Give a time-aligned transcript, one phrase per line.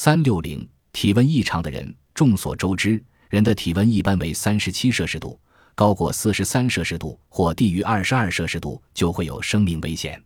[0.00, 5.36] 三六零，体温异常的人，众所周知，人的体温一般为三十七摄氏度，
[5.74, 10.22] 高过四十三摄氏度或低于二十二摄氏度就会有生命危险。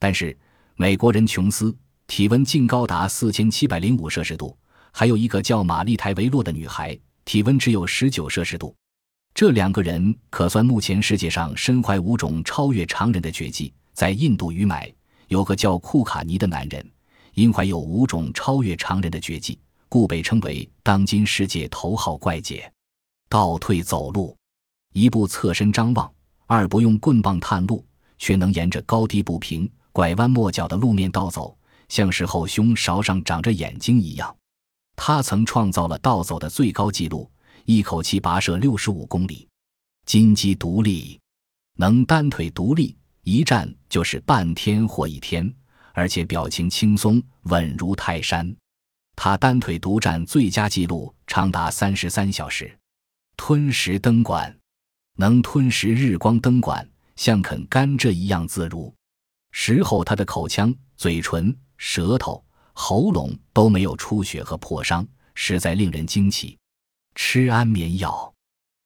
[0.00, 0.36] 但是，
[0.74, 1.72] 美国人琼斯
[2.08, 4.58] 体温竟高达四千七百零五摄氏度，
[4.90, 8.74] 还有一个叫玛丽台维洛的女孩，体温只有十九摄氏度。
[9.32, 13.72] 这两个人可算目前世界上身怀五种超越常人的绝技。
[13.92, 14.92] 在印度于买
[15.28, 16.84] 有个叫库卡尼的男人，
[17.34, 19.58] 因怀有五种超越常人的绝技，
[19.88, 22.72] 故被称为当今世界头号怪杰。
[23.28, 24.36] 倒退走路，
[24.92, 26.12] 一不侧身张望，
[26.46, 27.84] 二不用棍棒探路，
[28.18, 31.56] 却能沿着高低不平、拐弯抹角的路面倒走，
[31.88, 34.34] 像是后胸勺上长着眼睛一样。
[34.96, 37.30] 他曾创造了倒走的最高纪录。
[37.66, 39.48] 一口气跋涉六十五公里，
[40.04, 41.18] 金鸡独立，
[41.78, 45.50] 能单腿独立，一站就是半天或一天，
[45.94, 48.54] 而且表情轻松，稳如泰山。
[49.16, 52.76] 他单腿独站最佳纪录长达三十三小时。
[53.36, 54.54] 吞食灯管，
[55.16, 56.86] 能吞食日光灯管，
[57.16, 58.92] 像啃甘蔗一样自如。
[59.52, 66.58] 食后他的口腔、嘴唇、舌头、喉咙都没有出血和破伤，实在令人惊奇。
[67.14, 68.34] 吃安眠药，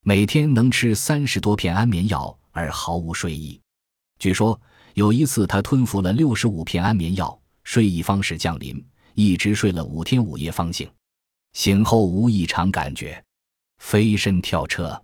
[0.03, 3.59] 每天能吃三十多片安眠药而毫无睡意。
[4.19, 4.61] 据说
[4.99, 10.91] 有一次他吞服了六十五片安眠药，睡意方始降临，一直睡了五天五夜方醒。
[11.53, 13.23] 醒后无异常感觉。
[13.79, 15.01] 飞身跳车，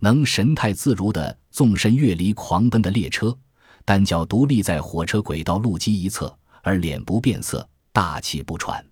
[0.00, 3.32] 能神态自如地纵身越离狂奔的列车，
[3.84, 8.84] 单脚独立在火车轨道路基一侧，而脸不变色，大气不喘。